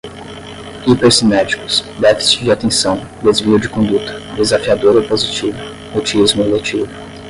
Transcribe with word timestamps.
hipercinéticos, 0.87 1.85
déficit 1.99 2.43
de 2.43 2.49
atenção, 2.51 3.05
desvio 3.21 3.59
de 3.59 3.69
conduta, 3.69 4.19
desafiador 4.39 4.95
opositivo, 4.95 5.59
mutismo 5.93 6.41
eletivo 6.41 6.87